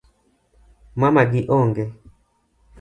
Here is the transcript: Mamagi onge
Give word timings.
Mamagi 0.99 1.41
onge 1.57 1.85